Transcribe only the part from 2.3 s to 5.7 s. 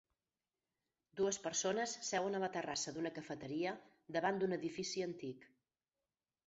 a la terrassa d'una cafeteria davant d'un edifici antic.